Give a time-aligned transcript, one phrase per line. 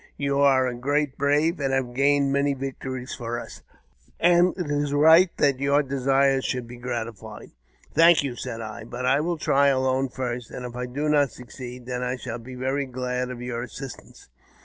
[0.17, 3.61] Yon are a great brave, and have gained many victories for us,
[4.19, 7.51] and it is but right that your desires should be gratified.""
[7.93, 11.29] Thank you," said I;" but I will try alone first, and if I do not
[11.29, 14.27] succeed, then I shall be very glad of your assistance."